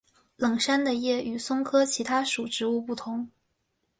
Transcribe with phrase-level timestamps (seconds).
[0.35, 3.29] 冷杉的叶与松科其他属植物不同。